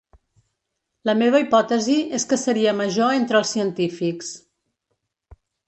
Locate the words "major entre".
2.81-3.41